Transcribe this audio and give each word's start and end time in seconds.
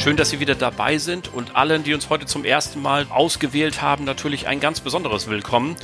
Schön, 0.00 0.16
dass 0.16 0.30
Sie 0.30 0.40
wieder 0.40 0.54
dabei 0.54 0.96
sind 0.96 1.30
und 1.30 1.56
allen, 1.56 1.84
die 1.84 1.92
uns 1.92 2.08
heute 2.08 2.24
zum 2.24 2.46
ersten 2.46 2.80
Mal 2.80 3.06
ausgewählt 3.10 3.82
haben, 3.82 4.04
natürlich 4.04 4.46
ein 4.46 4.58
ganz 4.58 4.80
besonderes 4.80 5.28
Willkommen. 5.28 5.76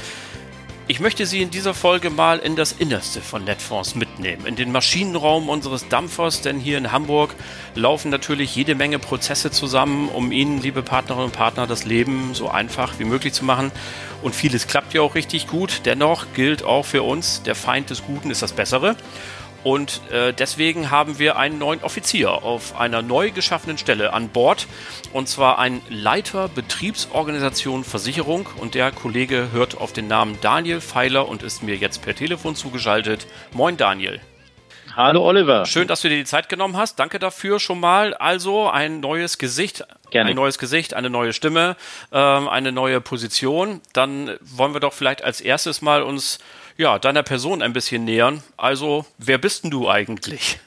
Ich 0.88 1.00
möchte 1.00 1.26
Sie 1.26 1.42
in 1.42 1.50
dieser 1.50 1.74
Folge 1.74 2.08
mal 2.08 2.38
in 2.38 2.56
das 2.56 2.72
Innerste 2.72 3.20
von 3.20 3.44
Netfonds 3.44 3.94
mitnehmen, 3.94 4.46
in 4.46 4.56
den 4.56 4.72
Maschinenraum 4.72 5.50
unseres 5.50 5.88
Dampfers, 5.88 6.40
denn 6.40 6.58
hier 6.58 6.78
in 6.78 6.92
Hamburg 6.92 7.34
laufen 7.74 8.10
natürlich 8.10 8.56
jede 8.56 8.74
Menge 8.74 8.98
Prozesse 8.98 9.50
zusammen, 9.50 10.08
um 10.08 10.32
Ihnen, 10.32 10.62
liebe 10.62 10.82
Partnerinnen 10.82 11.26
und 11.26 11.36
Partner, 11.36 11.66
das 11.66 11.84
Leben 11.84 12.30
so 12.32 12.48
einfach 12.48 12.98
wie 12.98 13.04
möglich 13.04 13.34
zu 13.34 13.44
machen. 13.44 13.70
Und 14.22 14.34
vieles 14.34 14.66
klappt 14.66 14.94
ja 14.94 15.02
auch 15.02 15.14
richtig 15.14 15.46
gut. 15.46 15.82
Dennoch 15.84 16.28
gilt 16.32 16.62
auch 16.64 16.86
für 16.86 17.02
uns, 17.02 17.42
der 17.42 17.54
Feind 17.54 17.90
des 17.90 18.02
Guten 18.02 18.30
ist 18.30 18.40
das 18.40 18.52
Bessere. 18.52 18.96
Und 19.66 20.00
äh, 20.12 20.32
deswegen 20.32 20.92
haben 20.92 21.18
wir 21.18 21.38
einen 21.38 21.58
neuen 21.58 21.82
Offizier 21.82 22.30
auf 22.44 22.78
einer 22.78 23.02
neu 23.02 23.32
geschaffenen 23.32 23.78
Stelle 23.78 24.12
an 24.12 24.28
Bord. 24.28 24.68
Und 25.12 25.28
zwar 25.28 25.58
ein 25.58 25.82
Leiter 25.88 26.46
Betriebsorganisation 26.46 27.82
Versicherung. 27.82 28.48
Und 28.58 28.76
der 28.76 28.92
Kollege 28.92 29.48
hört 29.50 29.76
auf 29.76 29.92
den 29.92 30.06
Namen 30.06 30.38
Daniel 30.40 30.80
Pfeiler 30.80 31.26
und 31.26 31.42
ist 31.42 31.64
mir 31.64 31.74
jetzt 31.74 32.00
per 32.02 32.14
Telefon 32.14 32.54
zugeschaltet. 32.54 33.26
Moin 33.54 33.76
Daniel. 33.76 34.20
Hallo 34.94 35.26
Oliver. 35.26 35.66
Schön, 35.66 35.88
dass 35.88 36.00
du 36.00 36.08
dir 36.08 36.16
die 36.16 36.24
Zeit 36.24 36.48
genommen 36.48 36.76
hast. 36.76 37.00
Danke 37.00 37.18
dafür 37.18 37.58
schon 37.58 37.80
mal. 37.80 38.14
Also 38.14 38.70
ein 38.70 39.00
neues 39.00 39.36
Gesicht, 39.36 39.84
Gerne. 40.10 40.30
ein 40.30 40.36
neues 40.36 40.58
Gesicht, 40.58 40.94
eine 40.94 41.10
neue 41.10 41.32
Stimme, 41.32 41.76
ähm, 42.12 42.48
eine 42.48 42.70
neue 42.70 43.00
Position. 43.00 43.80
Dann 43.92 44.36
wollen 44.40 44.74
wir 44.74 44.80
doch 44.80 44.92
vielleicht 44.92 45.24
als 45.24 45.40
erstes 45.40 45.82
mal 45.82 46.02
uns 46.02 46.38
ja, 46.76 46.98
deiner 46.98 47.22
Person 47.22 47.62
ein 47.62 47.72
bisschen 47.72 48.04
nähern. 48.04 48.42
Also, 48.56 49.06
wer 49.18 49.38
bist 49.38 49.64
denn 49.64 49.70
du 49.70 49.88
eigentlich? 49.88 50.58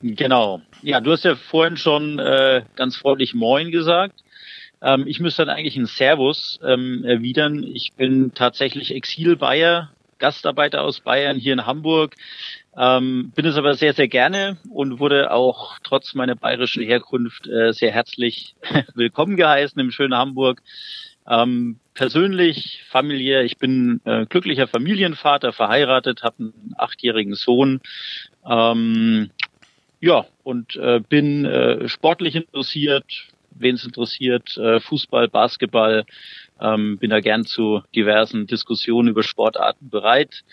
Genau. 0.00 0.60
Ja, 0.82 1.00
du 1.00 1.12
hast 1.12 1.24
ja 1.24 1.36
vorhin 1.36 1.76
schon 1.76 2.18
äh, 2.18 2.62
ganz 2.76 2.96
freundlich 2.96 3.34
Moin 3.34 3.70
gesagt. 3.70 4.22
Ähm, 4.82 5.06
ich 5.06 5.20
müsste 5.20 5.44
dann 5.44 5.56
eigentlich 5.56 5.76
ein 5.76 5.86
Servus 5.86 6.60
ähm, 6.64 7.04
erwidern. 7.04 7.62
Ich 7.62 7.92
bin 7.94 8.32
tatsächlich 8.34 8.94
Exil-Bayer, 8.94 9.90
Gastarbeiter 10.18 10.82
aus 10.82 11.00
Bayern 11.00 11.38
hier 11.38 11.54
in 11.54 11.66
Hamburg. 11.66 12.14
Ähm, 12.76 13.32
bin 13.34 13.46
es 13.46 13.56
aber 13.56 13.74
sehr, 13.74 13.94
sehr 13.94 14.08
gerne 14.08 14.58
und 14.70 15.00
wurde 15.00 15.30
auch 15.30 15.78
trotz 15.82 16.14
meiner 16.14 16.36
bayerischen 16.36 16.82
Herkunft 16.82 17.46
äh, 17.46 17.72
sehr 17.72 17.90
herzlich 17.90 18.54
willkommen 18.94 19.36
geheißen 19.36 19.80
im 19.80 19.90
schönen 19.90 20.14
Hamburg. 20.14 20.62
Ähm, 21.26 21.80
persönlich, 21.96 22.84
familiär, 22.88 23.42
ich 23.42 23.56
bin 23.56 24.00
äh, 24.04 24.26
glücklicher 24.26 24.68
Familienvater, 24.68 25.52
verheiratet, 25.52 26.22
habe 26.22 26.36
einen 26.38 26.74
achtjährigen 26.76 27.34
Sohn. 27.34 27.80
Ähm, 28.48 29.30
ja, 30.00 30.26
und 30.44 30.76
äh, 30.76 31.00
bin 31.00 31.44
äh, 31.46 31.88
sportlich 31.88 32.36
interessiert, 32.36 33.26
wen 33.50 33.74
es 33.74 33.84
interessiert, 33.84 34.56
äh, 34.58 34.78
Fußball, 34.78 35.28
Basketball, 35.28 36.04
ähm, 36.60 36.98
bin 36.98 37.10
da 37.10 37.20
gern 37.20 37.44
zu 37.44 37.82
diversen 37.94 38.46
Diskussionen 38.46 39.08
über 39.08 39.22
Sportarten 39.22 39.88
bereit. 39.88 40.44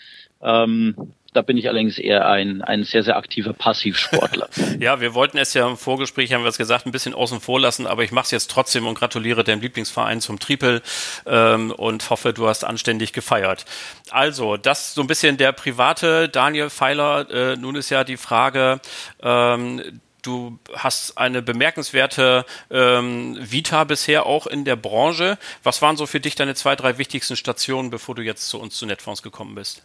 Ähm, 0.42 0.96
da 1.34 1.42
bin 1.42 1.56
ich 1.56 1.68
allerdings 1.68 1.98
eher 1.98 2.26
ein, 2.26 2.62
ein 2.62 2.84
sehr, 2.84 3.02
sehr 3.02 3.16
aktiver 3.16 3.52
Passivsportler. 3.52 4.48
ja, 4.78 5.00
wir 5.00 5.14
wollten 5.14 5.36
es 5.36 5.52
ja 5.52 5.68
im 5.68 5.76
Vorgespräch, 5.76 6.32
haben 6.32 6.44
wir 6.44 6.48
es 6.48 6.58
gesagt, 6.58 6.86
ein 6.86 6.92
bisschen 6.92 7.12
außen 7.12 7.40
vor 7.40 7.60
lassen, 7.60 7.86
aber 7.86 8.04
ich 8.04 8.12
mache 8.12 8.26
es 8.26 8.30
jetzt 8.30 8.50
trotzdem 8.50 8.86
und 8.86 8.94
gratuliere 8.94 9.42
deinem 9.42 9.60
Lieblingsverein 9.60 10.20
zum 10.20 10.38
Triple 10.38 10.80
ähm, 11.26 11.72
und 11.72 12.08
hoffe, 12.08 12.32
du 12.32 12.48
hast 12.48 12.64
anständig 12.64 13.12
gefeiert. 13.12 13.64
Also, 14.10 14.56
das 14.56 14.94
so 14.94 15.00
ein 15.00 15.08
bisschen 15.08 15.36
der 15.36 15.50
private 15.52 16.28
Daniel 16.28 16.70
Pfeiler. 16.70 17.28
Äh, 17.28 17.56
nun 17.56 17.74
ist 17.74 17.90
ja 17.90 18.04
die 18.04 18.16
Frage, 18.16 18.80
ähm, 19.20 20.00
du 20.22 20.60
hast 20.72 21.18
eine 21.18 21.42
bemerkenswerte 21.42 22.46
ähm, 22.70 23.36
Vita 23.40 23.82
bisher 23.82 24.26
auch 24.26 24.46
in 24.46 24.64
der 24.64 24.76
Branche. 24.76 25.36
Was 25.64 25.82
waren 25.82 25.96
so 25.96 26.06
für 26.06 26.20
dich 26.20 26.36
deine 26.36 26.54
zwei, 26.54 26.76
drei 26.76 26.96
wichtigsten 26.98 27.34
Stationen, 27.34 27.90
bevor 27.90 28.14
du 28.14 28.22
jetzt 28.22 28.48
zu 28.48 28.60
uns 28.60 28.76
zu 28.76 28.86
Netfonds 28.86 29.22
gekommen 29.22 29.56
bist? 29.56 29.84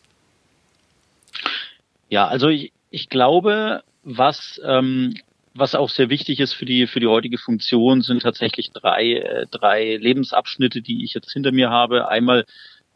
Ja, 2.09 2.28
also 2.28 2.50
ich, 2.50 2.74
ich 2.90 3.09
glaube, 3.09 3.84
was 4.03 4.59
ähm, 4.66 5.16
was 5.53 5.75
auch 5.75 5.90
sehr 5.90 6.09
wichtig 6.09 6.40
ist 6.40 6.53
für 6.53 6.66
die 6.66 6.88
für 6.88 7.00
die 7.00 7.08
heutige 7.08 7.38
Funktion 7.38 8.02
sind 8.02 8.22
tatsächlich 8.22 8.72
drei 8.72 9.14
äh, 9.14 9.46
drei 9.50 9.96
Lebensabschnitte, 9.97 10.81
die 10.81 11.03
ich 11.03 11.14
jetzt 11.14 11.31
hinter 11.31 11.52
mir 11.52 11.69
habe. 11.69 12.09
Einmal 12.09 12.46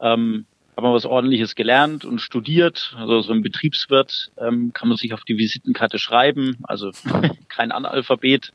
ähm, 0.00 0.46
haben 0.76 0.84
wir 0.84 0.92
was 0.92 1.06
Ordentliches 1.06 1.54
gelernt 1.54 2.04
und 2.04 2.20
studiert. 2.20 2.94
Also 2.98 3.20
so 3.20 3.32
ein 3.32 3.42
Betriebswirt 3.42 4.32
ähm, 4.38 4.72
kann 4.72 4.88
man 4.88 4.96
sich 4.96 5.14
auf 5.14 5.24
die 5.24 5.38
Visitenkarte 5.38 5.98
schreiben, 5.98 6.58
also 6.64 6.90
kein 7.48 7.70
Analphabet. 7.70 8.52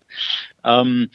Ähm, 0.63 1.09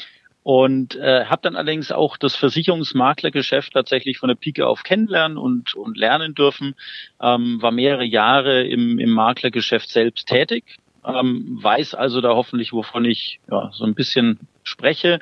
und 0.44 0.94
äh, 0.96 1.24
habe 1.24 1.40
dann 1.42 1.56
allerdings 1.56 1.90
auch 1.90 2.18
das 2.18 2.36
Versicherungsmaklergeschäft 2.36 3.72
tatsächlich 3.72 4.18
von 4.18 4.28
der 4.28 4.36
Pike 4.36 4.66
auf 4.66 4.82
kennenlernen 4.82 5.38
und, 5.38 5.74
und 5.74 5.96
lernen 5.96 6.34
dürfen. 6.34 6.76
Ähm, 7.20 7.60
war 7.62 7.72
mehrere 7.72 8.04
Jahre 8.04 8.62
im, 8.62 8.98
im 8.98 9.10
Maklergeschäft 9.10 9.88
selbst 9.88 10.28
tätig, 10.28 10.76
ähm, 11.02 11.58
weiß 11.62 11.94
also 11.94 12.20
da 12.20 12.34
hoffentlich, 12.34 12.74
wovon 12.74 13.06
ich 13.06 13.40
ja, 13.50 13.70
so 13.72 13.84
ein 13.84 13.94
bisschen 13.94 14.38
spreche 14.64 15.20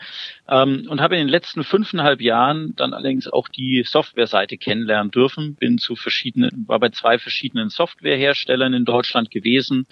ähm, 0.48 0.86
und 0.88 1.00
habe 1.00 1.16
in 1.16 1.26
den 1.26 1.28
letzten 1.28 1.62
fünfeinhalb 1.62 2.20
Jahren 2.20 2.74
dann 2.76 2.92
allerdings 2.92 3.28
auch 3.28 3.48
die 3.48 3.84
Softwareseite 3.86 4.56
kennenlernen 4.56 5.12
dürfen. 5.12 5.54
Bin 5.54 5.78
zu 5.78 5.94
verschiedenen, 5.94 6.64
war 6.66 6.80
bei 6.80 6.88
zwei 6.90 7.18
verschiedenen 7.18 7.68
Softwareherstellern 7.68 8.74
in 8.74 8.84
Deutschland 8.84 9.30
gewesen, 9.30 9.86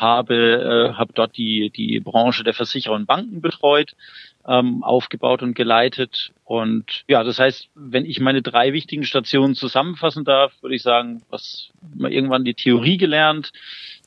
habe, 0.00 0.90
äh, 0.92 0.94
habe 0.94 1.12
dort 1.14 1.36
die, 1.36 1.70
die 1.70 2.00
Branche 2.00 2.44
der 2.44 2.54
Versicherer 2.54 2.94
und 2.94 3.06
Banken 3.06 3.40
betreut 3.40 3.94
ähm, 4.46 4.82
aufgebaut 4.82 5.42
und 5.42 5.54
geleitet. 5.54 6.32
Und 6.44 7.04
ja, 7.08 7.22
das 7.22 7.38
heißt, 7.38 7.68
wenn 7.74 8.04
ich 8.04 8.20
meine 8.20 8.42
drei 8.42 8.72
wichtigen 8.72 9.04
Stationen 9.04 9.54
zusammenfassen 9.54 10.24
darf, 10.24 10.52
würde 10.62 10.76
ich 10.76 10.82
sagen, 10.82 11.22
was 11.30 11.70
mal 11.94 12.12
irgendwann 12.12 12.44
die 12.44 12.54
Theorie 12.54 12.96
gelernt, 12.96 13.52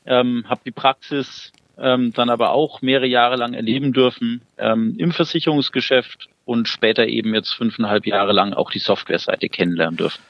ähm, 0.06 0.46
habe 0.48 0.62
die 0.66 0.72
Praxis 0.72 1.52
ähm, 1.78 2.14
dann 2.14 2.30
aber 2.30 2.52
auch 2.52 2.82
mehrere 2.82 3.08
Jahre 3.08 3.36
lang 3.36 3.54
erleben 3.54 3.94
dürfen 3.94 4.42
ähm, 4.58 4.96
im 4.98 5.12
Versicherungsgeschäft 5.12 6.28
und 6.46 6.68
später 6.68 7.08
eben 7.08 7.34
jetzt 7.34 7.54
fünfeinhalb 7.54 8.06
Jahre 8.06 8.34
lang 8.34 8.54
auch 8.54 8.70
die 8.70 8.80
Softwareseite 8.80 9.50
kennenlernen 9.50 9.98
dürfen. 9.98 10.22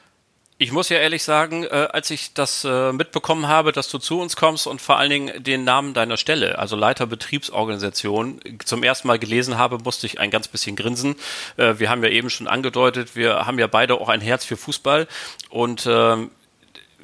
Ich 0.64 0.72
muss 0.72 0.88
ja 0.88 0.96
ehrlich 0.96 1.22
sagen, 1.22 1.64
äh, 1.64 1.88
als 1.92 2.10
ich 2.10 2.32
das 2.32 2.64
äh, 2.64 2.90
mitbekommen 2.90 3.48
habe, 3.48 3.70
dass 3.70 3.90
du 3.90 3.98
zu 3.98 4.18
uns 4.18 4.34
kommst 4.34 4.66
und 4.66 4.80
vor 4.80 4.96
allen 4.96 5.10
Dingen 5.10 5.44
den 5.44 5.62
Namen 5.62 5.92
deiner 5.92 6.16
Stelle, 6.16 6.58
also 6.58 6.74
Leiter 6.74 7.06
Betriebsorganisation, 7.06 8.40
zum 8.64 8.82
ersten 8.82 9.08
Mal 9.08 9.18
gelesen 9.18 9.58
habe, 9.58 9.76
musste 9.76 10.06
ich 10.06 10.20
ein 10.20 10.30
ganz 10.30 10.48
bisschen 10.48 10.74
grinsen. 10.74 11.16
Äh, 11.58 11.74
wir 11.80 11.90
haben 11.90 12.02
ja 12.02 12.08
eben 12.08 12.30
schon 12.30 12.48
angedeutet, 12.48 13.14
wir 13.14 13.44
haben 13.44 13.58
ja 13.58 13.66
beide 13.66 14.00
auch 14.00 14.08
ein 14.08 14.22
Herz 14.22 14.46
für 14.46 14.56
Fußball 14.56 15.06
und 15.50 15.86
ähm, 15.86 16.30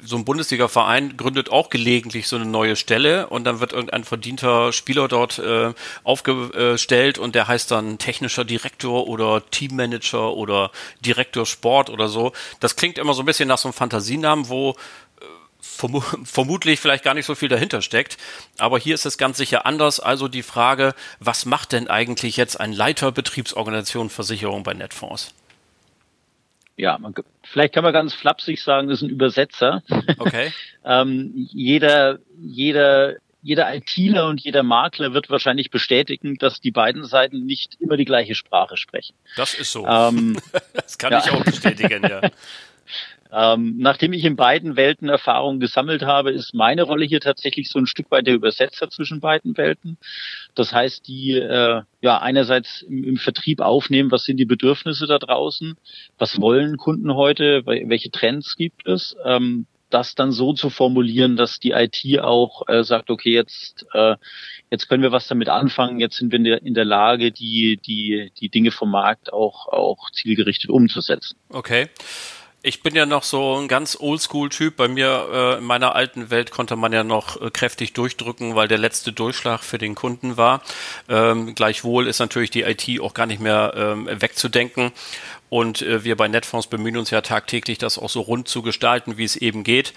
so 0.03 0.15
ein 0.15 0.25
Bundesliga-Verein 0.25 1.17
gründet 1.17 1.49
auch 1.51 1.69
gelegentlich 1.69 2.27
so 2.27 2.35
eine 2.35 2.45
neue 2.45 2.75
Stelle 2.75 3.27
und 3.27 3.43
dann 3.43 3.59
wird 3.59 3.73
irgendein 3.73 4.03
verdienter 4.03 4.73
Spieler 4.73 5.07
dort 5.07 5.39
äh, 5.39 5.73
aufgestellt 6.03 7.17
und 7.17 7.35
der 7.35 7.47
heißt 7.47 7.71
dann 7.71 7.97
technischer 7.97 8.45
Direktor 8.45 9.07
oder 9.07 9.43
Teammanager 9.51 10.33
oder 10.33 10.71
Direktor 11.05 11.45
Sport 11.45 11.89
oder 11.89 12.07
so. 12.07 12.31
Das 12.59 12.75
klingt 12.75 12.97
immer 12.97 13.13
so 13.13 13.21
ein 13.21 13.25
bisschen 13.25 13.47
nach 13.47 13.57
so 13.57 13.67
einem 13.67 13.73
Fantasienamen, 13.73 14.49
wo 14.49 14.71
äh, 14.71 15.25
verm 15.59 16.01
vermutlich 16.23 16.79
vielleicht 16.79 17.03
gar 17.03 17.13
nicht 17.13 17.25
so 17.25 17.35
viel 17.35 17.49
dahinter 17.49 17.81
steckt. 17.81 18.17
Aber 18.57 18.79
hier 18.79 18.95
ist 18.95 19.05
es 19.05 19.17
ganz 19.17 19.37
sicher 19.37 19.65
anders. 19.65 19.99
Also 19.99 20.27
die 20.27 20.43
Frage, 20.43 20.95
was 21.19 21.45
macht 21.45 21.71
denn 21.71 21.87
eigentlich 21.87 22.37
jetzt 22.37 22.59
ein 22.59 22.73
Leiter 22.73 23.11
Betriebsorganisation 23.11 24.09
Versicherung 24.09 24.63
bei 24.63 24.73
Netfonds? 24.73 25.33
ja, 26.81 26.97
man, 26.97 27.13
vielleicht 27.51 27.73
kann 27.73 27.83
man 27.83 27.93
ganz 27.93 28.13
flapsig 28.13 28.63
sagen, 28.63 28.87
das 28.87 28.99
ist 28.99 29.03
ein 29.03 29.09
Übersetzer. 29.09 29.83
Okay. 30.17 30.51
ähm, 30.85 31.31
jeder, 31.35 32.19
jeder, 32.39 33.15
jeder 33.41 33.73
ITler 33.75 34.27
und 34.27 34.41
jeder 34.41 34.63
Makler 34.63 35.13
wird 35.13 35.29
wahrscheinlich 35.29 35.69
bestätigen, 35.69 36.37
dass 36.37 36.61
die 36.61 36.71
beiden 36.71 37.03
Seiten 37.03 37.45
nicht 37.45 37.75
immer 37.79 37.97
die 37.97 38.05
gleiche 38.05 38.35
Sprache 38.35 38.77
sprechen. 38.77 39.15
Das 39.35 39.53
ist 39.53 39.71
so. 39.71 39.85
Ähm, 39.85 40.37
das 40.73 40.97
kann 40.97 41.11
ja. 41.11 41.19
ich 41.19 41.31
auch 41.31 41.43
bestätigen, 41.43 42.03
ja. 42.07 42.21
Ähm, 43.33 43.75
nachdem 43.77 44.11
ich 44.11 44.25
in 44.25 44.35
beiden 44.35 44.75
Welten 44.75 45.07
Erfahrungen 45.07 45.59
gesammelt 45.59 46.03
habe, 46.03 46.31
ist 46.31 46.53
meine 46.53 46.83
Rolle 46.83 47.05
hier 47.05 47.21
tatsächlich 47.21 47.69
so 47.69 47.79
ein 47.79 47.87
Stück 47.87 48.11
weit 48.11 48.27
der 48.27 48.33
Übersetzer 48.33 48.89
zwischen 48.89 49.21
beiden 49.21 49.55
Welten. 49.57 49.97
Das 50.53 50.73
heißt, 50.73 51.07
die 51.07 51.33
äh, 51.33 51.81
ja 52.01 52.17
einerseits 52.19 52.81
im, 52.81 53.03
im 53.03 53.17
Vertrieb 53.17 53.61
aufnehmen, 53.61 54.11
was 54.11 54.25
sind 54.25 54.37
die 54.37 54.45
Bedürfnisse 54.45 55.07
da 55.07 55.17
draußen, 55.17 55.77
was 56.17 56.41
wollen 56.41 56.75
Kunden 56.77 57.13
heute, 57.15 57.65
welche 57.65 58.11
Trends 58.11 58.57
gibt 58.57 58.85
es, 58.85 59.15
ähm, 59.23 59.65
das 59.89 60.15
dann 60.15 60.31
so 60.31 60.53
zu 60.53 60.69
formulieren, 60.69 61.35
dass 61.35 61.59
die 61.59 61.71
IT 61.71 62.19
auch 62.19 62.67
äh, 62.67 62.83
sagt, 62.83 63.09
okay, 63.09 63.33
jetzt 63.33 63.85
äh, 63.93 64.15
jetzt 64.69 64.87
können 64.87 65.03
wir 65.03 65.11
was 65.11 65.27
damit 65.27 65.49
anfangen, 65.49 65.99
jetzt 65.99 66.17
sind 66.17 66.31
wir 66.31 66.37
in 66.37 66.43
der, 66.43 66.61
in 66.63 66.73
der 66.73 66.85
Lage, 66.85 67.31
die 67.31 67.77
die 67.77 68.31
die 68.39 68.49
Dinge 68.49 68.71
vom 68.71 68.91
Markt 68.91 69.31
auch 69.31 69.67
auch 69.67 70.09
zielgerichtet 70.11 70.69
umzusetzen. 70.69 71.37
Okay. 71.49 71.87
Ich 72.63 72.83
bin 72.83 72.93
ja 72.93 73.07
noch 73.07 73.23
so 73.23 73.55
ein 73.57 73.67
ganz 73.67 73.97
Oldschool-Typ. 73.99 74.75
Bei 74.75 74.87
mir 74.87 75.29
äh, 75.33 75.57
in 75.57 75.63
meiner 75.63 75.95
alten 75.95 76.29
Welt 76.29 76.51
konnte 76.51 76.75
man 76.75 76.93
ja 76.93 77.03
noch 77.03 77.41
äh, 77.41 77.49
kräftig 77.49 77.93
durchdrücken, 77.93 78.53
weil 78.53 78.67
der 78.67 78.77
letzte 78.77 79.11
Durchschlag 79.11 79.63
für 79.63 79.79
den 79.79 79.95
Kunden 79.95 80.37
war. 80.37 80.61
Ähm, 81.09 81.55
gleichwohl 81.55 82.05
ist 82.05 82.19
natürlich 82.19 82.51
die 82.51 82.61
IT 82.61 83.01
auch 83.01 83.15
gar 83.15 83.25
nicht 83.25 83.41
mehr 83.41 83.73
ähm, 83.75 84.07
wegzudenken. 84.11 84.91
Und 85.49 85.81
äh, 85.81 86.03
wir 86.03 86.15
bei 86.15 86.27
Netfonds 86.27 86.67
bemühen 86.67 86.97
uns 86.97 87.09
ja 87.09 87.21
tagtäglich, 87.21 87.79
das 87.79 87.97
auch 87.97 88.11
so 88.11 88.21
rund 88.21 88.47
zu 88.47 88.61
gestalten, 88.61 89.17
wie 89.17 89.23
es 89.23 89.35
eben 89.35 89.63
geht. 89.63 89.95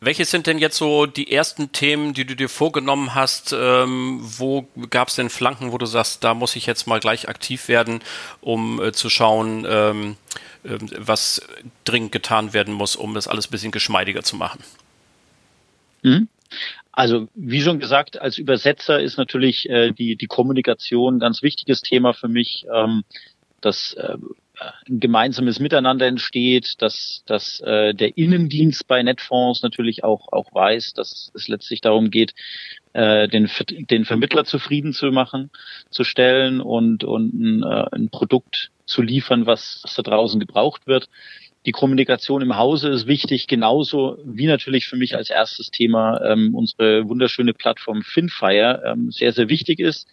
Welches 0.00 0.30
sind 0.30 0.46
denn 0.46 0.58
jetzt 0.58 0.76
so 0.76 1.06
die 1.06 1.32
ersten 1.32 1.72
Themen, 1.72 2.14
die 2.14 2.24
du 2.24 2.36
dir 2.36 2.48
vorgenommen 2.48 3.16
hast? 3.16 3.52
Ähm, 3.52 4.20
wo 4.22 4.68
gab 4.90 5.08
es 5.08 5.16
denn 5.16 5.28
Flanken, 5.28 5.72
wo 5.72 5.78
du 5.78 5.86
sagst, 5.86 6.22
da 6.22 6.34
muss 6.34 6.54
ich 6.54 6.66
jetzt 6.66 6.86
mal 6.86 7.00
gleich 7.00 7.28
aktiv 7.28 7.66
werden, 7.66 8.00
um 8.40 8.80
äh, 8.80 8.92
zu 8.92 9.10
schauen, 9.10 9.66
ähm, 9.68 10.16
äh, 10.57 10.57
was 10.98 11.42
dringend 11.84 12.12
getan 12.12 12.52
werden 12.52 12.74
muss, 12.74 12.96
um 12.96 13.14
das 13.14 13.28
alles 13.28 13.48
ein 13.48 13.50
bisschen 13.50 13.72
geschmeidiger 13.72 14.22
zu 14.22 14.36
machen? 14.36 14.62
Mhm. 16.02 16.28
Also 16.92 17.28
wie 17.34 17.60
schon 17.60 17.78
gesagt, 17.78 18.20
als 18.20 18.38
Übersetzer 18.38 19.00
ist 19.00 19.18
natürlich 19.18 19.68
äh, 19.68 19.92
die, 19.92 20.16
die 20.16 20.26
Kommunikation 20.26 21.16
ein 21.16 21.20
ganz 21.20 21.42
wichtiges 21.42 21.80
Thema 21.82 22.12
für 22.12 22.28
mich. 22.28 22.66
Ähm, 22.72 23.04
das 23.60 23.94
äh, 23.94 24.16
ein 24.88 25.00
gemeinsames 25.00 25.60
Miteinander 25.60 26.06
entsteht, 26.06 26.74
dass, 26.82 27.22
dass 27.26 27.60
äh, 27.60 27.94
der 27.94 28.16
Innendienst 28.16 28.86
bei 28.88 29.02
Netfonds 29.02 29.62
natürlich 29.62 30.04
auch, 30.04 30.32
auch 30.32 30.52
weiß, 30.52 30.94
dass 30.94 31.30
es 31.34 31.48
letztlich 31.48 31.80
darum 31.80 32.10
geht, 32.10 32.34
äh, 32.98 33.28
den, 33.28 33.48
den 33.68 34.04
Vermittler 34.04 34.44
zufrieden 34.44 34.92
zu 34.92 35.12
machen, 35.12 35.50
zu 35.88 36.02
stellen 36.02 36.60
und, 36.60 37.04
und 37.04 37.32
ein, 37.32 37.62
äh, 37.62 37.86
ein 37.92 38.08
Produkt 38.10 38.72
zu 38.86 39.02
liefern, 39.02 39.46
was, 39.46 39.80
was 39.84 39.94
da 39.94 40.02
draußen 40.02 40.40
gebraucht 40.40 40.88
wird. 40.88 41.08
Die 41.64 41.72
Kommunikation 41.72 42.42
im 42.42 42.56
Hause 42.56 42.88
ist 42.88 43.06
wichtig, 43.06 43.46
genauso 43.46 44.18
wie 44.24 44.46
natürlich 44.46 44.86
für 44.88 44.96
mich 44.96 45.14
als 45.14 45.30
erstes 45.30 45.70
Thema 45.70 46.20
ähm, 46.24 46.54
unsere 46.56 47.08
wunderschöne 47.08 47.54
Plattform 47.54 48.02
Finfire 48.02 48.82
ähm, 48.84 49.12
sehr, 49.12 49.32
sehr 49.32 49.48
wichtig 49.48 49.78
ist 49.78 50.08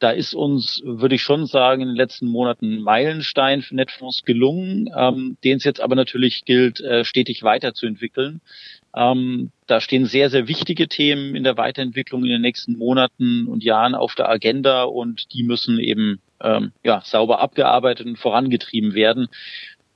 da 0.00 0.10
ist 0.10 0.34
uns, 0.34 0.82
würde 0.84 1.14
ich 1.14 1.22
schon 1.22 1.46
sagen, 1.46 1.82
in 1.82 1.88
den 1.88 1.96
letzten 1.96 2.26
Monaten 2.26 2.72
ein 2.72 2.82
Meilenstein 2.82 3.62
für 3.62 3.76
Netfonds 3.76 4.24
gelungen, 4.24 4.90
ähm, 4.96 5.36
den 5.44 5.58
es 5.58 5.64
jetzt 5.64 5.80
aber 5.80 5.94
natürlich 5.94 6.44
gilt, 6.44 6.80
äh, 6.80 7.04
stetig 7.04 7.42
weiterzuentwickeln. 7.42 8.40
Ähm, 8.96 9.50
da 9.66 9.80
stehen 9.80 10.06
sehr, 10.06 10.30
sehr 10.30 10.48
wichtige 10.48 10.88
Themen 10.88 11.36
in 11.36 11.44
der 11.44 11.56
Weiterentwicklung 11.56 12.24
in 12.24 12.30
den 12.30 12.40
nächsten 12.40 12.76
Monaten 12.76 13.46
und 13.46 13.62
Jahren 13.62 13.94
auf 13.94 14.14
der 14.14 14.28
Agenda 14.28 14.84
und 14.84 15.32
die 15.32 15.42
müssen 15.42 15.78
eben 15.78 16.20
ähm, 16.40 16.72
ja, 16.82 17.02
sauber 17.04 17.40
abgearbeitet 17.40 18.06
und 18.06 18.18
vorangetrieben 18.18 18.94
werden. 18.94 19.28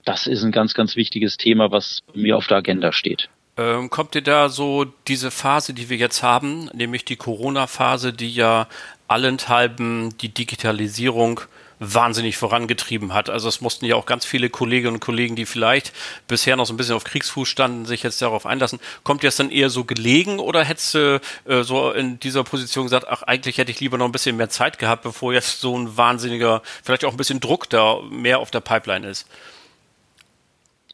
Das 0.05 0.27
ist 0.27 0.45
ein 0.45 0.53
ganz, 0.53 0.75
ganz 0.75 0.97
wichtiges 0.97 1.39
Thema, 1.39 1.73
was 1.73 2.03
mir 2.13 2.37
auf 2.37 2.47
der 2.47 2.59
Agenda 2.59 2.93
steht. 2.93 3.31
Ähm, 3.57 3.89
kommt 3.89 4.15
dir 4.15 4.23
da 4.23 4.49
so 4.49 4.85
diese 5.07 5.31
Phase, 5.31 5.75
die 5.75 5.89
wir 5.89 5.97
jetzt 5.97 6.23
haben, 6.23 6.71
nämlich 6.73 7.05
die 7.05 7.17
Corona-Phase, 7.17 8.13
die 8.13 8.35
ja 8.35 8.67
allenthalben 9.07 10.17
die 10.19 10.29
Digitalisierung 10.29 11.41
wahnsinnig 11.79 12.37
vorangetrieben 12.37 13.13
hat. 13.13 13.31
Also 13.31 13.49
es 13.49 13.61
mussten 13.61 13.85
ja 13.85 13.97
auch 13.97 14.07
ganz 14.07 14.25
viele 14.25 14.51
Kolleginnen 14.51 14.95
und 14.95 15.01
Kollegen, 15.01 15.37
die 15.37 15.47
vielleicht 15.47 15.93
bisher 16.29 16.57
noch 16.57 16.67
so 16.67 16.73
ein 16.73 16.77
bisschen 16.77 16.95
auf 16.95 17.05
Kriegsfuß 17.05 17.49
standen, 17.49 17.85
sich 17.85 18.03
jetzt 18.03 18.23
darauf 18.23 18.47
einlassen. 18.47 18.81
Kommt 19.03 19.23
dir 19.23 19.29
das 19.29 19.37
dann 19.37 19.51
eher 19.51 19.71
so 19.71 19.85
gelegen 19.85 20.39
oder 20.39 20.65
hättest 20.65 20.95
du 20.95 21.21
äh, 21.47 21.63
so 21.63 21.91
in 21.93 22.19
dieser 22.21 22.45
Position 22.45 22.85
gesagt, 22.85 23.07
ach, 23.09 23.23
eigentlich 23.23 23.59
hätte 23.59 23.71
ich 23.71 23.81
lieber 23.81 23.99
noch 23.99 24.07
ein 24.07 24.13
bisschen 24.13 24.37
mehr 24.37 24.51
Zeit 24.51 24.79
gehabt, 24.79 25.03
bevor 25.03 25.33
jetzt 25.33 25.61
so 25.61 25.77
ein 25.77 25.97
wahnsinniger, 25.97 26.63
vielleicht 26.83 27.05
auch 27.05 27.13
ein 27.13 27.17
bisschen 27.17 27.41
Druck 27.41 27.69
da 27.71 28.01
mehr 28.11 28.39
auf 28.39 28.51
der 28.51 28.61
Pipeline 28.61 29.07
ist? 29.07 29.27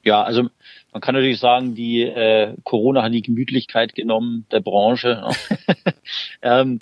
Ja, 0.03 0.23
also 0.23 0.49
man 0.93 1.01
kann 1.01 1.15
natürlich 1.15 1.39
sagen, 1.39 1.75
die 1.75 2.03
äh, 2.03 2.55
Corona 2.65 3.03
hat 3.03 3.13
die 3.13 3.23
Gemütlichkeit 3.23 3.95
genommen 3.95 4.47
der 4.51 4.61
Branche. 4.61 5.23
ähm, 6.43 6.81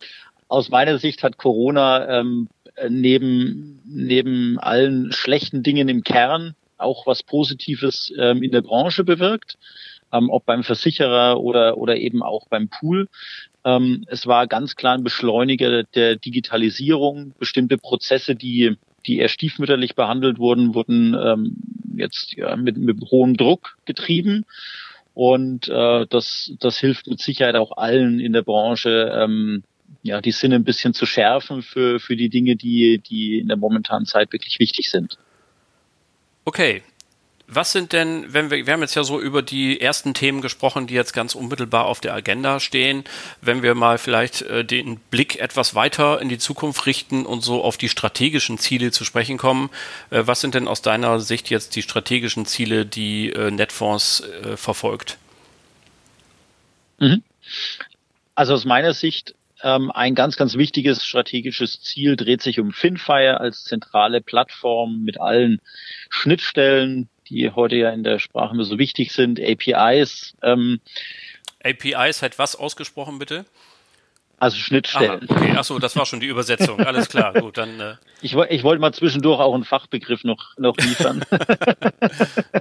aus 0.49 0.71
meiner 0.71 0.99
Sicht 0.99 1.23
hat 1.23 1.37
Corona 1.37 2.21
ähm, 2.21 2.49
neben, 2.89 3.81
neben 3.87 4.59
allen 4.59 5.13
schlechten 5.13 5.63
Dingen 5.63 5.89
im 5.89 6.03
Kern 6.03 6.55
auch 6.79 7.07
was 7.07 7.23
Positives 7.23 8.13
ähm, 8.19 8.43
in 8.43 8.53
der 8.53 8.63
Branche 8.63 9.05
bewirkt, 9.05 9.59
ähm, 10.13 10.31
ob 10.31 10.47
beim 10.47 10.63
Versicherer 10.63 11.41
oder, 11.41 11.77
oder 11.77 11.97
eben 11.97 12.23
auch 12.23 12.47
beim 12.49 12.69
Pool. 12.69 13.09
Ähm, 13.65 14.05
es 14.09 14.27
war 14.27 14.47
ganz 14.47 14.77
klar 14.77 14.95
ein 14.95 15.05
Beschleuniger 15.05 15.83
der 15.83 16.17
Digitalisierung. 16.17 17.35
Bestimmte 17.39 17.77
Prozesse, 17.77 18.37
die, 18.37 18.77
die 19.07 19.19
eher 19.19 19.29
stiefmütterlich 19.29 19.95
behandelt 19.95 20.39
wurden, 20.39 20.75
wurden 20.75 21.15
ähm, 21.15 21.57
jetzt 21.97 22.35
ja, 22.35 22.57
mit, 22.57 22.77
mit 22.77 23.01
hohem 23.11 23.37
Druck 23.37 23.77
getrieben. 23.85 24.45
Und 25.15 25.69
äh, 25.69 26.07
das, 26.09 26.53
das 26.61 26.79
hilft 26.79 27.09
mit 27.09 27.21
Sicherheit 27.21 27.57
auch 27.57 27.77
allen 27.77 28.21
in 28.21 28.33
der 28.33 28.43
Branche, 28.43 29.13
ähm, 29.15 29.65
ja, 30.03 30.21
die 30.21 30.31
Sinne 30.31 30.57
ein 30.57 30.65
bisschen 30.65 30.95
zu 30.95 31.07
schärfen 31.07 31.63
für, 31.63 31.99
für 31.99 32.17
die 32.17 32.29
Dinge, 32.29 32.57
die, 32.57 32.99
die 32.99 33.39
in 33.39 33.49
der 33.49 33.57
momentanen 33.57 34.07
Zeit 34.07 34.33
wirklich 34.33 34.59
wichtig 34.61 34.91
sind. 34.91 35.19
Okay. 36.45 36.83
Was 37.51 37.73
sind 37.73 37.95
denn, 37.95 38.27
wenn 38.35 38.51
wir, 38.51 38.67
wir 38.67 38.75
haben 38.75 38.83
jetzt 38.83 38.95
ja 38.95 39.05
so 39.05 39.19
über 39.19 39.41
die 39.41 39.81
ersten 39.81 40.13
Themen 40.13 40.43
gesprochen, 40.43 40.87
die 40.87 40.93
jetzt 40.93 41.15
ganz 41.15 41.35
unmittelbar 41.35 41.87
auf 41.87 42.01
der 42.01 42.13
Agenda 42.13 42.61
stehen. 42.61 43.05
Wenn 43.41 43.63
wir 43.63 43.75
mal 43.75 43.97
vielleicht 43.97 44.43
äh, 44.43 44.67
den 44.67 45.01
Blick 45.11 45.41
etwas 45.41 45.75
weiter 45.75 46.21
in 46.21 46.29
die 46.29 46.37
Zukunft 46.37 46.85
richten 46.85 47.25
und 47.25 47.41
so 47.41 47.65
auf 47.65 47.79
die 47.79 47.89
strategischen 47.89 48.59
Ziele 48.59 48.91
zu 48.91 49.03
sprechen 49.07 49.39
kommen, 49.39 49.71
äh, 50.11 50.25
was 50.27 50.43
sind 50.43 50.55
denn 50.55 50.69
aus 50.69 50.83
deiner 50.83 51.21
Sicht 51.21 51.49
jetzt 51.49 51.75
die 51.75 51.81
strategischen 51.81 52.45
Ziele, 52.45 52.85
die 52.85 53.31
äh, 53.31 53.51
Netfonds 53.51 54.21
äh, 54.21 54.59
verfolgt? 54.59 55.17
Mhm. 56.99 57.23
Also 58.35 58.53
aus 58.53 58.67
meiner 58.67 58.93
Sicht 58.93 59.35
ähm, 59.63 59.91
ein 59.91 60.15
ganz, 60.15 60.37
ganz 60.37 60.57
wichtiges 60.57 61.05
strategisches 61.05 61.81
Ziel 61.81 62.17
dreht 62.17 62.43
sich 62.43 62.61
um 62.61 62.73
Finfire 62.73 63.41
als 63.41 63.65
zentrale 63.65 64.21
Plattform 64.21 65.03
mit 65.03 65.19
allen 65.19 65.63
Schnittstellen, 66.11 67.09
die 67.29 67.51
heute 67.51 67.77
ja 67.77 67.91
in 67.91 68.05
der 68.05 68.19
Sprache 68.19 68.57
nur 68.57 68.65
so 68.65 68.79
wichtig 68.79 69.13
sind, 69.13 69.41
APIs. 69.41 70.35
Ähm, 70.43 70.81
APIs 71.65 72.23
hat 72.23 72.39
was 72.39 72.57
ausgesprochen, 72.57 73.19
bitte? 73.19 73.45
Also 74.41 74.57
Schnittstellen. 74.57 75.29
Aha, 75.29 75.37
okay, 75.37 75.57
achso, 75.57 75.79
das 75.81 75.97
war 75.97 76.07
schon 76.07 76.21
die 76.21 76.29
Übersetzung. 76.29 76.81
Alles 76.81 77.09
klar, 77.09 77.33
gut, 77.35 77.59
dann. 77.59 77.81
Äh 77.81 77.95
ich, 78.23 78.35
ich 78.35 78.63
wollte 78.63 78.81
mal 78.81 78.93
zwischendurch 78.93 79.41
auch 79.41 79.55
einen 79.55 79.65
Fachbegriff 79.65 80.23
noch, 80.23 80.57
noch 80.59 80.77
liefern. 80.77 81.25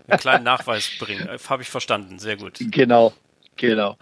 einen 0.07 0.19
kleinen 0.19 0.43
Nachweis 0.43 0.89
bringen. 0.97 1.27
Äh, 1.27 1.37
Habe 1.47 1.61
ich 1.61 1.69
verstanden, 1.69 2.17
sehr 2.17 2.35
gut. 2.35 2.53
Genau. 2.59 3.13
Genau. 3.57 3.97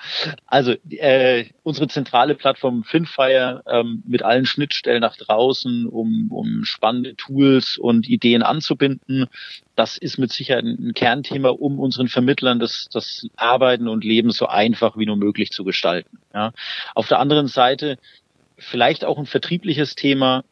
Also 0.46 0.76
äh, 0.90 1.46
unsere 1.64 1.88
zentrale 1.88 2.36
Plattform 2.36 2.84
Finfire 2.84 3.64
ähm, 3.68 4.04
mit 4.06 4.22
allen 4.22 4.46
Schnittstellen 4.46 5.02
nach 5.02 5.18
draußen, 5.18 5.88
um, 5.88 6.32
um 6.32 6.66
spannende 6.66 7.16
Tools 7.16 7.78
und 7.78 8.08
Ideen 8.08 8.44
anzubinden. 8.44 9.28
Das 9.76 9.98
ist 9.98 10.18
mit 10.18 10.32
Sicherheit 10.32 10.66
ein 10.66 10.94
Kernthema, 10.94 11.50
um 11.50 11.80
unseren 11.80 12.08
Vermittlern 12.08 12.60
das, 12.60 12.88
das 12.92 13.28
Arbeiten 13.36 13.88
und 13.88 14.04
Leben 14.04 14.32
so 14.32 14.48
einfach 14.48 14.98
wie 14.98 15.06
nur 15.06 15.18
möglich 15.18 15.52
zu 15.52 15.64
gestalten. 15.64 16.20
Ja. 16.34 16.52
Auf 16.94 17.08
der 17.08 17.20
anderen 17.20 17.48
Seite 17.48 17.98
vielleicht 18.58 19.04
auch 19.06 19.18
ein 19.18 19.26
vertriebliches 19.26 19.96
Thema, 19.96 20.44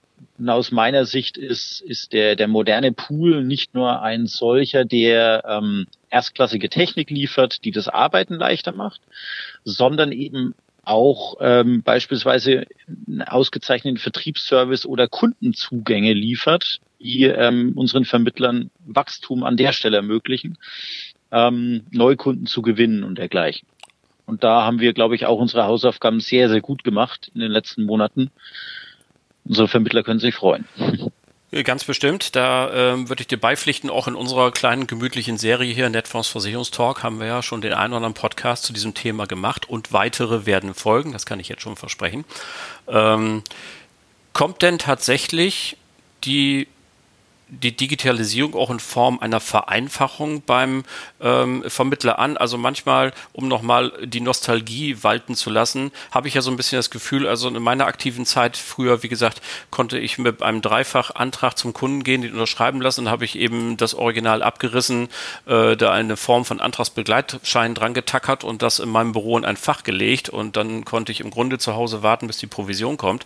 aus 0.46 0.72
meiner 0.72 1.06
Sicht 1.06 1.38
ist, 1.38 1.82
ist 1.82 2.14
der, 2.14 2.36
der 2.36 2.48
moderne 2.48 2.92
Pool 2.92 3.44
nicht 3.44 3.74
nur 3.74 4.02
ein 4.02 4.26
solcher, 4.28 4.86
der 4.86 5.44
ähm, 5.48 5.88
erstklassige 6.14 6.70
Technik 6.70 7.10
liefert, 7.10 7.66
die 7.66 7.72
das 7.72 7.88
Arbeiten 7.88 8.36
leichter 8.36 8.72
macht, 8.72 9.02
sondern 9.64 10.12
eben 10.12 10.56
auch 10.84 11.38
ähm, 11.40 11.82
beispielsweise 11.82 12.66
einen 13.08 13.22
ausgezeichneten 13.22 13.98
Vertriebsservice 13.98 14.86
oder 14.86 15.08
Kundenzugänge 15.08 16.14
liefert, 16.14 16.80
die 17.00 17.24
ähm, 17.24 17.74
unseren 17.76 18.06
Vermittlern 18.06 18.70
Wachstum 18.86 19.44
an 19.44 19.58
der 19.58 19.72
Stelle 19.72 19.98
ermöglichen, 19.98 20.58
ähm, 21.32 21.86
Neukunden 21.92 22.46
zu 22.46 22.62
gewinnen 22.62 23.04
und 23.04 23.18
dergleichen. 23.18 23.68
Und 24.26 24.44
da 24.44 24.64
haben 24.64 24.80
wir, 24.80 24.94
glaube 24.94 25.16
ich, 25.16 25.26
auch 25.26 25.40
unsere 25.40 25.66
Hausaufgaben 25.66 26.20
sehr, 26.20 26.50
sehr 26.50 26.62
gut 26.62 26.84
gemacht 26.84 27.32
in 27.34 27.42
den 27.42 27.52
letzten 27.52 27.84
Monaten 27.84 28.32
unsere 29.46 29.68
Vermittler 29.68 30.04
können 30.04 30.20
sich 30.20 30.36
freuen. 30.36 30.66
Ganz 31.62 31.84
bestimmt. 31.84 32.36
Da 32.36 32.94
ähm, 32.94 33.10
würde 33.10 33.22
ich 33.22 33.28
dir 33.28 33.40
beipflichten, 33.40 33.92
auch 33.92 34.08
in 34.08 34.16
unserer 34.16 34.52
kleinen 34.52 34.88
gemütlichen 34.88 35.38
Serie 35.38 35.72
hier, 35.72 35.88
Netfonds 35.88 36.28
Versicherungstalk, 36.30 37.04
haben 37.04 37.20
wir 37.20 37.28
ja 37.28 37.44
schon 37.44 37.62
den 37.62 37.74
einen 37.74 37.94
oder 37.94 37.98
anderen 37.98 38.16
Podcast 38.16 38.64
zu 38.64 38.74
diesem 38.74 38.96
Thema 38.96 39.28
gemacht 39.28 39.70
und 39.70 39.94
weitere 39.94 40.48
werden 40.48 40.74
folgen. 40.74 41.12
Das 41.12 41.28
kann 41.28 41.40
ich 41.40 41.50
jetzt 41.50 41.62
schon 41.62 41.76
versprechen. 41.76 42.26
Ähm, 42.88 43.44
kommt 44.34 44.64
denn 44.64 44.80
tatsächlich 44.80 45.78
die 46.24 46.68
die 47.62 47.76
Digitalisierung 47.76 48.56
auch 48.56 48.70
in 48.70 48.80
Form 48.80 49.20
einer 49.20 49.40
Vereinfachung 49.40 50.42
beim 50.42 50.84
ähm, 51.22 51.64
Vermittler 51.68 52.20
an. 52.20 52.38
Also 52.38 52.58
manchmal, 52.58 53.14
um 53.32 53.48
nochmal 53.48 53.92
die 54.04 54.22
Nostalgie 54.22 55.04
walten 55.04 55.36
zu 55.36 55.50
lassen, 55.50 55.92
habe 56.12 56.28
ich 56.28 56.34
ja 56.34 56.42
so 56.42 56.52
ein 56.52 56.58
bisschen 56.58 56.78
das 56.78 56.90
Gefühl, 56.90 57.28
also 57.28 57.48
in 57.48 57.62
meiner 57.62 57.86
aktiven 57.86 58.26
Zeit 58.26 58.58
früher, 58.58 59.04
wie 59.04 59.10
gesagt, 59.10 59.42
konnte 59.70 60.00
ich 60.00 60.18
mit 60.18 60.42
einem 60.42 60.62
Dreifachantrag 60.62 61.58
zum 61.58 61.74
Kunden 61.74 62.04
gehen, 62.04 62.22
den 62.22 62.34
unterschreiben 62.34 62.82
lassen, 62.82 63.10
habe 63.10 63.26
ich 63.26 63.38
eben 63.38 63.78
das 63.78 63.94
Original 63.94 64.42
abgerissen, 64.42 65.10
äh, 65.46 65.76
da 65.76 65.92
eine 65.92 66.18
Form 66.18 66.46
von 66.46 66.60
Antragsbegleitschein 66.60 67.76
dran 67.76 67.94
getackert 67.94 68.44
und 68.44 68.62
das 68.62 68.80
in 68.80 68.90
meinem 68.90 69.12
Büro 69.12 69.38
in 69.38 69.46
ein 69.46 69.58
Fach 69.58 69.84
gelegt 69.84 70.30
und 70.30 70.58
dann 70.58 70.86
konnte 70.86 71.12
ich 71.12 71.22
im 71.22 71.30
Grunde 71.30 71.58
zu 71.58 71.76
Hause 71.76 72.04
warten, 72.04 72.28
bis 72.28 72.38
die 72.38 72.48
Provision 72.48 72.98
kommt. 72.98 73.26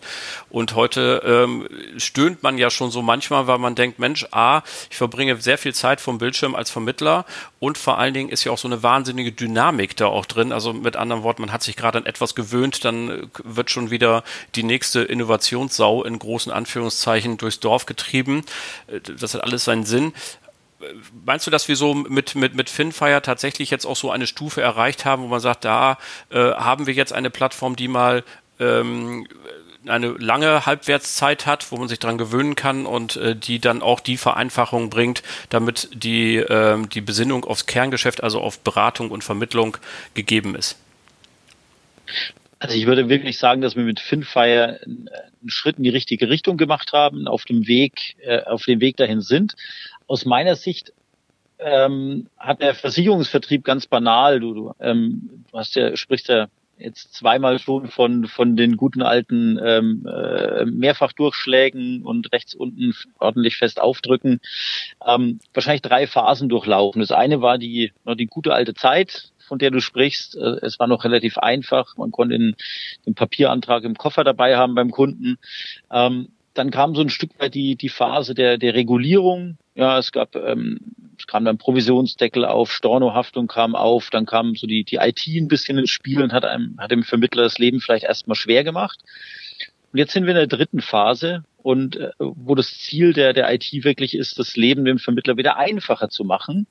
Und 0.49 0.75
heute 0.75 1.21
ähm, 1.25 1.67
stöhnt 1.97 2.43
man 2.43 2.57
ja 2.57 2.69
schon 2.69 2.91
so 2.91 3.01
manchmal, 3.01 3.47
weil 3.47 3.57
man 3.57 3.75
denkt, 3.75 3.99
Mensch, 3.99 4.16
Mensch, 4.17 4.27
A, 4.31 4.63
ich 4.89 4.97
verbringe 4.97 5.37
sehr 5.37 5.57
viel 5.57 5.73
Zeit 5.73 6.01
vom 6.01 6.17
Bildschirm 6.17 6.55
als 6.55 6.69
Vermittler 6.69 7.25
und 7.59 7.77
vor 7.77 7.99
allen 7.99 8.13
Dingen 8.13 8.29
ist 8.29 8.43
ja 8.43 8.51
auch 8.51 8.57
so 8.57 8.67
eine 8.67 8.81
wahnsinnige 8.83 9.31
Dynamik 9.31 9.95
da 9.95 10.07
auch 10.07 10.25
drin. 10.25 10.51
Also 10.51 10.73
mit 10.73 10.95
anderen 10.95 11.23
Worten, 11.23 11.41
man 11.41 11.53
hat 11.53 11.63
sich 11.63 11.75
gerade 11.75 11.99
an 11.99 12.05
etwas 12.05 12.35
gewöhnt, 12.35 12.83
dann 12.83 13.29
wird 13.43 13.69
schon 13.69 13.91
wieder 13.91 14.23
die 14.55 14.63
nächste 14.63 15.01
Innovationssau 15.01 16.03
in 16.03 16.17
großen 16.17 16.51
Anführungszeichen 16.51 17.37
durchs 17.37 17.59
Dorf 17.59 17.85
getrieben. 17.85 18.43
Das 19.19 19.33
hat 19.33 19.43
alles 19.43 19.63
seinen 19.63 19.85
Sinn. 19.85 20.13
Meinst 21.25 21.47
du, 21.47 21.51
dass 21.51 21.67
wir 21.67 21.75
so 21.75 21.93
mit, 21.93 22.35
mit, 22.35 22.55
mit 22.55 22.69
Finfire 22.69 23.21
tatsächlich 23.21 23.71
jetzt 23.71 23.85
auch 23.85 23.95
so 23.95 24.11
eine 24.11 24.27
Stufe 24.27 24.61
erreicht 24.61 25.05
haben, 25.05 25.23
wo 25.23 25.27
man 25.27 25.39
sagt, 25.39 25.65
da 25.65 25.97
äh, 26.29 26.51
haben 26.51 26.85
wir 26.85 26.93
jetzt 26.93 27.13
eine 27.13 27.31
Plattform, 27.31 27.75
die 27.75 27.87
mal 27.87 28.23
ähm, 28.59 29.27
eine 29.87 30.09
lange 30.09 30.65
Halbwertszeit 30.65 31.45
hat, 31.45 31.71
wo 31.71 31.77
man 31.77 31.87
sich 31.87 31.99
dran 31.99 32.17
gewöhnen 32.17 32.55
kann 32.55 32.85
und 32.85 33.15
äh, 33.17 33.35
die 33.35 33.59
dann 33.59 33.81
auch 33.81 33.99
die 33.99 34.17
Vereinfachung 34.17 34.89
bringt, 34.89 35.23
damit 35.49 35.89
die, 35.93 36.37
äh, 36.37 36.77
die 36.87 37.01
Besinnung 37.01 37.45
aufs 37.45 37.65
Kerngeschäft, 37.65 38.23
also 38.23 38.41
auf 38.41 38.59
Beratung 38.59 39.11
und 39.11 39.23
Vermittlung 39.23 39.77
gegeben 40.13 40.55
ist? 40.55 40.77
Also 42.59 42.75
ich 42.75 42.87
würde 42.87 43.07
wirklich 43.07 43.37
sagen, 43.37 43.61
dass 43.61 43.75
wir 43.75 43.83
mit 43.83 43.99
Finfire 43.99 44.79
einen 44.83 45.09
Schritt 45.47 45.77
in 45.77 45.83
die 45.83 45.89
richtige 45.89 46.29
Richtung 46.29 46.57
gemacht 46.57 46.91
haben, 46.91 47.27
auf 47.27 47.45
dem 47.45 47.67
Weg, 47.67 48.15
äh, 48.21 48.41
auf 48.43 48.65
dem 48.65 48.81
Weg 48.81 48.97
dahin 48.97 49.21
sind. 49.21 49.53
Aus 50.07 50.25
meiner 50.25 50.55
Sicht 50.55 50.91
ähm, 51.59 52.27
hat 52.37 52.61
der 52.61 52.73
Versicherungsvertrieb 52.73 53.63
ganz 53.63 53.87
banal, 53.87 54.39
du, 54.39 54.53
du, 54.53 54.73
ähm, 54.79 55.43
du 55.51 55.57
hast 55.57 55.75
ja, 55.75 55.95
sprichst 55.95 56.29
ja 56.29 56.47
jetzt 56.77 57.13
zweimal 57.13 57.59
schon 57.59 57.87
von, 57.87 58.27
von 58.27 58.55
den 58.55 58.77
guten 58.77 59.01
alten 59.01 59.59
ähm, 59.63 60.05
äh, 60.07 60.65
Mehrfachdurchschlägen 60.65 62.03
und 62.03 62.31
rechts 62.31 62.53
unten 62.53 62.93
ordentlich 63.19 63.57
fest 63.57 63.81
aufdrücken, 63.81 64.39
ähm, 65.05 65.39
wahrscheinlich 65.53 65.81
drei 65.81 66.07
Phasen 66.07 66.49
durchlaufen. 66.49 67.01
Das 67.01 67.11
eine 67.11 67.41
war 67.41 67.57
die, 67.57 67.91
die 68.17 68.27
gute 68.27 68.53
alte 68.53 68.73
Zeit, 68.73 69.31
von 69.47 69.59
der 69.59 69.71
du 69.71 69.81
sprichst. 69.81 70.35
Äh, 70.35 70.57
es 70.61 70.79
war 70.79 70.87
noch 70.87 71.03
relativ 71.03 71.37
einfach. 71.37 71.97
Man 71.97 72.11
konnte 72.11 72.37
den, 72.37 72.55
den 73.05 73.15
Papierantrag 73.15 73.83
im 73.83 73.95
Koffer 73.95 74.23
dabei 74.23 74.57
haben 74.57 74.75
beim 74.75 74.91
Kunden. 74.91 75.37
Ähm, 75.91 76.29
dann 76.57 76.71
kam 76.71 76.95
so 76.95 77.01
ein 77.01 77.09
Stück 77.09 77.31
weit 77.39 77.53
die, 77.53 77.75
die 77.75 77.89
Phase 77.89 78.33
der, 78.33 78.57
der 78.57 78.73
Regulierung. 78.73 79.57
Ja, 79.75 79.97
es 79.99 80.11
gab, 80.11 80.35
ähm, 80.35 80.79
es 81.17 81.27
kam 81.27 81.45
dann 81.45 81.57
Provisionsdeckel 81.57 82.45
auf, 82.45 82.71
Stornohaftung 82.71 83.47
kam 83.47 83.75
auf, 83.75 84.09
dann 84.09 84.25
kam 84.25 84.55
so 84.55 84.65
die, 84.65 84.83
die 84.83 84.95
IT 84.95 85.25
ein 85.27 85.47
bisschen 85.47 85.77
ins 85.77 85.91
Spiel 85.91 86.21
und 86.21 86.33
hat 86.33 86.45
einem, 86.45 86.75
hat 86.79 86.91
dem 86.91 87.03
Vermittler 87.03 87.43
das 87.43 87.59
Leben 87.59 87.79
vielleicht 87.79 88.05
erstmal 88.05 88.35
schwer 88.35 88.63
gemacht. 88.63 88.99
Und 89.93 89.99
jetzt 89.99 90.13
sind 90.13 90.25
wir 90.25 90.31
in 90.31 90.37
der 90.37 90.47
dritten 90.47 90.81
Phase 90.81 91.43
und 91.61 91.95
äh, 91.95 92.11
wo 92.19 92.55
das 92.55 92.77
Ziel 92.77 93.13
der, 93.13 93.33
der 93.33 93.53
IT 93.53 93.71
wirklich 93.83 94.15
ist, 94.15 94.39
das 94.39 94.55
Leben 94.55 94.83
dem 94.83 94.99
Vermittler 94.99 95.37
wieder 95.37 95.57
einfacher 95.57 96.09
zu 96.09 96.23
machen, 96.23 96.67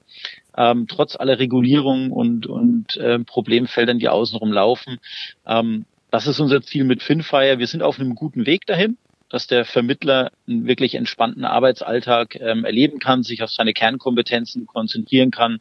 ähm, 0.57 0.87
trotz 0.89 1.17
aller 1.17 1.39
Regulierungen 1.39 2.11
und, 2.11 2.47
und 2.47 2.97
äh, 2.97 3.19
Problemfeldern, 3.21 3.99
die 3.99 4.09
außenrum 4.09 4.53
laufen. 4.53 4.99
Ähm, 5.47 5.87
das 6.11 6.27
ist 6.27 6.41
unser 6.41 6.63
Ziel 6.63 6.85
mit 6.85 7.03
Finfire. 7.03 7.59
Wir 7.59 7.67
sind 7.67 7.83
auf 7.83 7.99
einem 7.99 8.15
guten 8.15 8.47
Weg 8.47 8.67
dahin 8.67 8.97
dass 9.29 9.47
der 9.47 9.65
Vermittler 9.65 10.31
einen 10.47 10.67
wirklich 10.67 10.95
entspannten 10.95 11.45
Arbeitsalltag 11.45 12.37
ähm, 12.37 12.65
erleben 12.65 12.99
kann, 12.99 13.23
sich 13.23 13.43
auf 13.43 13.51
seine 13.51 13.73
Kernkompetenzen 13.73 14.67
konzentrieren 14.67 15.31
kann 15.31 15.61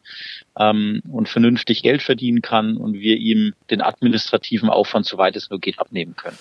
ähm, 0.57 1.01
und 1.09 1.29
vernünftig 1.29 1.83
Geld 1.83 2.01
verdienen 2.01 2.41
kann 2.41 2.77
und 2.77 2.93
wir 2.93 3.17
ihm 3.17 3.53
den 3.69 3.81
administrativen 3.81 4.69
Aufwand, 4.69 5.05
soweit 5.05 5.35
es 5.35 5.49
nur 5.49 5.59
geht, 5.59 5.79
abnehmen 5.79 6.15
können 6.15 6.37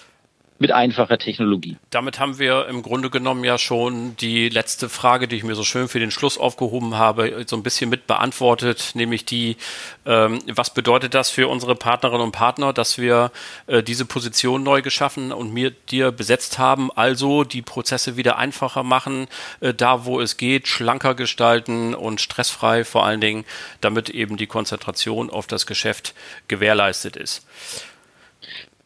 mit 0.65 0.73
einfacher 0.73 1.19
Technologie. 1.19 1.77
Damit 1.91 2.19
haben 2.19 2.39
wir 2.39 2.69
im 2.69 2.81
Grunde 2.81 3.11
genommen 3.11 3.45
ja 3.45 3.59
schon 3.59 4.17
die 4.17 4.49
letzte 4.49 4.89
Frage, 4.89 5.29
die 5.29 5.37
ich 5.37 5.45
mir 5.45 5.55
so 5.55 5.63
schön 5.63 5.89
für 5.89 5.99
den 5.99 6.11
Schluss 6.11 6.39
aufgehoben 6.39 6.97
habe, 6.97 7.45
so 7.47 7.55
ein 7.55 7.63
bisschen 7.63 7.91
mit 7.91 8.07
beantwortet, 8.07 8.93
nämlich 8.95 9.27
die, 9.27 9.59
ähm, 10.07 10.39
was 10.47 10.73
bedeutet 10.73 11.13
das 11.13 11.29
für 11.29 11.49
unsere 11.49 11.75
Partnerinnen 11.75 12.23
und 12.23 12.33
Partner, 12.33 12.73
dass 12.73 12.97
wir 12.97 13.31
äh, 13.67 13.83
diese 13.83 14.07
Position 14.07 14.63
neu 14.63 14.81
geschaffen 14.81 15.33
und 15.33 15.53
mir 15.53 15.71
dir 15.71 16.13
besetzt 16.13 16.59
haben, 16.59 16.91
also 16.91 17.45
die 17.45 17.61
Prozesse 17.61 18.17
wieder 18.17 18.39
einfacher 18.39 18.83
machen, 18.83 19.27
äh, 19.61 19.75
da 19.75 20.07
wo 20.07 20.19
es 20.19 20.39
geht, 20.39 20.67
schlanker 20.67 21.15
gestalten 21.15 21.95
und 21.95 22.23
stressfrei 22.23 22.87
vor 22.87 23.05
allen 23.05 23.21
Dingen, 23.21 23.45
damit 23.83 24.09
eben 24.09 24.39
die 24.39 24.47
Konzentration 24.47 25.29
auf 25.29 25.47
das 25.47 25.67
Geschäft 25.67 26.15
gewährleistet 26.49 27.17
ist. 27.17 27.47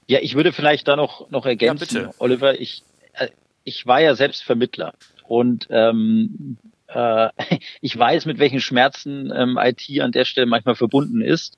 Ja, 0.08 0.20
ich 0.22 0.34
würde 0.34 0.52
vielleicht 0.52 0.88
da 0.88 0.96
noch, 0.96 1.30
noch 1.30 1.46
ergänzen, 1.46 2.04
ja, 2.04 2.10
Oliver, 2.18 2.58
ich, 2.58 2.82
äh, 3.12 3.28
ich 3.62 3.86
war 3.86 4.00
ja 4.00 4.14
selbst 4.14 4.42
Vermittler 4.42 4.94
und 5.26 5.68
ähm, 5.70 6.56
äh, 6.88 7.28
ich 7.80 7.96
weiß, 7.96 8.24
mit 8.26 8.38
welchen 8.38 8.60
Schmerzen 8.60 9.30
ähm, 9.34 9.58
IT 9.60 10.00
an 10.00 10.12
der 10.12 10.24
Stelle 10.24 10.46
manchmal 10.46 10.76
verbunden 10.76 11.20
ist. 11.20 11.56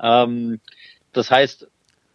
Ähm, 0.00 0.60
das 1.12 1.30
heißt, 1.30 1.68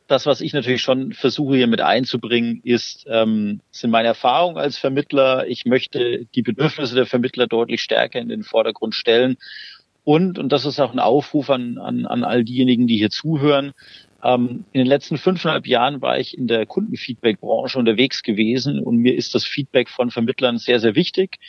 das, 0.08 0.26
was 0.28 0.42
ich 0.42 0.54
natürlich 0.54 0.82
schon 0.82 1.14
versuche 1.14 1.56
hier 1.56 1.68
mit 1.68 1.82
einzubringen, 1.82 2.62
ist, 2.64 3.06
ähm, 3.10 3.62
sind 3.72 3.90
meine 3.90 4.10
Erfahrungen 4.10 4.58
als 4.58 4.78
Vermittler. 4.78 5.48
Ich 5.48 5.66
möchte 5.66 6.26
die 6.36 6.42
Bedürfnisse 6.42 6.96
der 6.96 7.06
Vermittler 7.06 7.48
deutlich 7.48 7.82
stärker 7.82 8.20
in 8.20 8.30
den 8.30 8.44
Vordergrund 8.44 8.94
stellen. 8.94 9.38
Und, 10.04 10.38
und 10.38 10.50
das 10.50 10.66
ist 10.66 10.80
auch 10.80 10.92
ein 10.92 11.00
Aufruf 11.00 11.50
an, 11.50 11.78
an, 11.78 12.06
an 12.06 12.24
all 12.24 12.44
diejenigen, 12.44 12.88
die 12.88 12.98
hier 12.98 13.10
zuhören, 13.10 13.72
ähm, 14.24 14.66
in 14.72 14.80
den 14.80 14.88
letzten 14.88 15.18
fünfeinhalb 15.18 15.68
Jahren 15.68 16.02
war 16.02 16.20
ich 16.20 16.38
in 16.38 16.48
der 16.48 16.66
Kundenfeedback-Branche 16.66 17.78
unterwegs 17.78 18.24
gewesen 18.24 18.80
und 18.80 18.98
mir 18.98 19.16
ist 19.16 19.36
das 19.36 19.46
Feedback 19.46 19.90
von 19.90 20.12
Vermittlern 20.12 20.58
sehr, 20.58 20.80
sehr 20.80 20.96
wichtig. 20.96 21.40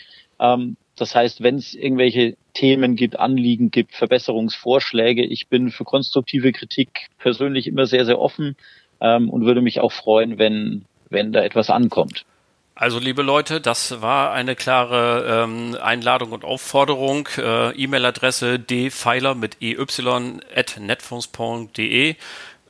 Ähm, 0.40 0.76
das 0.96 1.14
heißt, 1.14 1.42
wenn 1.42 1.56
es 1.56 1.74
irgendwelche 1.74 2.36
Themen 2.54 2.96
gibt, 2.96 3.18
Anliegen 3.18 3.70
gibt, 3.70 3.94
Verbesserungsvorschläge, 3.94 5.24
ich 5.24 5.48
bin 5.48 5.70
für 5.70 5.84
konstruktive 5.84 6.52
Kritik 6.52 7.08
persönlich 7.18 7.66
immer 7.66 7.86
sehr, 7.86 8.04
sehr 8.04 8.18
offen 8.18 8.56
ähm, 9.00 9.30
und 9.30 9.44
würde 9.44 9.62
mich 9.62 9.80
auch 9.80 9.92
freuen, 9.92 10.38
wenn, 10.38 10.84
wenn 11.08 11.32
da 11.32 11.42
etwas 11.42 11.70
ankommt. 11.70 12.24
Also 12.74 12.98
liebe 12.98 13.22
Leute, 13.22 13.60
das 13.60 14.00
war 14.00 14.32
eine 14.32 14.56
klare 14.56 15.44
ähm, 15.44 15.76
Einladung 15.80 16.32
und 16.32 16.44
Aufforderung. 16.44 17.28
Äh, 17.36 17.70
E-Mail-Adresse 17.72 18.58
dpfeiler 18.58 19.34
mit 19.34 19.58
ey 19.60 19.76
at 19.78 20.80
netfonds.de 20.80 22.16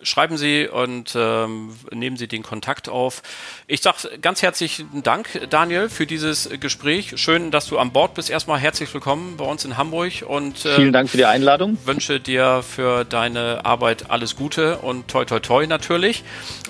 schreiben 0.03 0.37
Sie 0.37 0.69
und 0.69 1.15
ähm, 1.17 1.71
nehmen 1.91 2.17
Sie 2.17 2.29
den 2.29 2.43
Kontakt 2.43 2.89
auf. 2.89 3.23
Ich 3.67 3.83
sage 3.83 4.19
ganz 4.21 4.43
herzlichen 4.43 5.03
Dank, 5.03 5.49
Daniel, 5.51 5.89
für 5.89 6.07
dieses 6.07 6.49
Gespräch. 6.61 7.15
Schön, 7.17 7.51
dass 7.51 7.67
du 7.67 7.79
an 7.79 7.93
Bord 7.93 8.15
bist. 8.15 8.31
Erstmal 8.31 8.59
herzlich 8.59 8.93
willkommen 8.93 9.37
bei 9.37 9.45
uns 9.45 9.65
in 9.65 9.77
Hamburg 9.77 10.25
und 10.27 10.65
äh, 10.65 10.75
vielen 10.77 10.93
Dank 10.93 11.11
für 11.11 11.17
die 11.17 11.25
Einladung. 11.25 11.79
Wünsche 11.85 12.21
dir 12.21 12.63
für 12.63 13.05
deine 13.05 13.65
Arbeit 13.65 14.11
alles 14.11 14.37
Gute 14.37 14.79
und 14.79 15.09
toi 15.09 15.25
toi 15.25 15.41
toi 15.41 15.67
natürlich. 15.67 16.25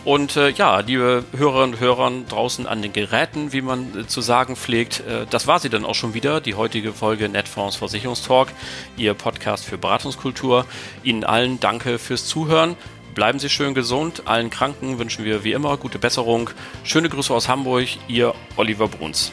Und 0.04 0.36
äh, 0.36 0.50
ja, 0.50 0.80
liebe 0.80 1.24
Hörerinnen 1.36 1.74
und 1.74 1.80
Hörer 1.80 2.10
draußen 2.28 2.66
an 2.66 2.82
den 2.82 2.92
Geräten, 2.92 3.52
wie 3.52 3.62
man 3.62 4.00
äh, 4.00 4.06
zu 4.06 4.20
sagen 4.20 4.56
pflegt, 4.56 5.00
äh, 5.00 5.26
das 5.30 5.46
war 5.46 5.60
sie 5.60 5.68
dann 5.68 5.84
auch 5.84 5.94
schon 5.94 6.12
wieder, 6.14 6.40
die 6.40 6.54
heutige 6.54 6.92
Folge 6.92 7.28
Netfonds 7.28 7.76
Versicherungstalk, 7.76 8.48
Ihr 8.96 9.14
Podcast 9.14 9.64
für 9.64 9.78
Beratungskultur. 9.78 10.66
Ihnen 11.04 11.22
allen 11.22 11.60
danke 11.60 11.98
fürs 12.00 12.26
Zuhören. 12.26 12.76
Bleiben 13.14 13.38
Sie 13.38 13.50
schön 13.50 13.74
gesund. 13.74 14.22
Allen 14.26 14.48
Kranken 14.48 14.98
wünschen 14.98 15.24
wir 15.24 15.44
wie 15.44 15.52
immer 15.52 15.76
gute 15.76 15.98
Besserung. 15.98 16.50
Schöne 16.82 17.10
Grüße 17.10 17.32
aus 17.34 17.48
Hamburg, 17.48 17.88
Ihr 18.08 18.34
Oliver 18.56 18.88
Bruns. 18.88 19.32